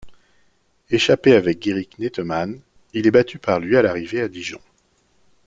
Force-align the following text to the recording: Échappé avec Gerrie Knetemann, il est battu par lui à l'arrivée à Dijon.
Échappé 0.89 1.35
avec 1.35 1.63
Gerrie 1.63 1.87
Knetemann, 1.99 2.59
il 2.95 3.05
est 3.05 3.11
battu 3.11 3.37
par 3.37 3.59
lui 3.59 3.77
à 3.77 3.83
l'arrivée 3.83 4.21
à 4.23 4.29
Dijon. 4.29 4.57